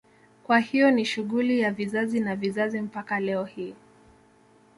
[0.43, 3.75] Kwa hiyo ni shughuli ya vizazi na vizazi mpaka leo hii